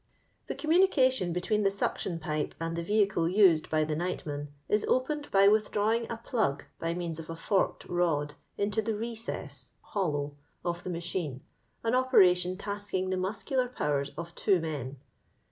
The 0.47 0.55
communication 0.55 1.31
between 1.31 1.61
the 1.61 1.69
suctioa 1.69 2.19
pipe 2.19 2.55
and 2.59 2.75
the 2.75 2.83
vehide 2.83 3.31
used 3.35 3.69
by 3.69 3.83
the 3.83 3.95
nightmen 3.95 4.47
if 4.67 4.83
opened 4.87 5.29
by 5.29 5.47
withdrawing 5.47 6.09
a 6.11 6.17
plug 6.17 6.65
by 6.79 6.95
means 6.95 7.19
of 7.19 7.27
t 7.27 7.35
forked 7.35 7.87
rod 7.87 8.33
into 8.57 8.81
the" 8.81 8.95
recess" 9.07 9.73
(hollow) 9.93 10.35
of 10.65 10.83
the 10.83 10.89
machine, 10.89 11.41
an 11.83 11.93
operation 11.93 12.57
tasking 12.57 13.11
the 13.11 13.17
mnseo 13.17 13.57
lar 13.57 13.67
powers 13.67 14.09
of 14.17 14.33
two 14.33 14.59
men. 14.59 14.97